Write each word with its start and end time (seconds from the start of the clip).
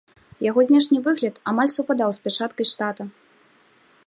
Яго 0.45 0.63
знешні 0.69 0.97
выгляд 1.09 1.35
амаль 1.53 1.71
супадаў 1.77 2.09
з 2.19 2.27
пячаткай 2.27 2.65
штата. 2.75 3.03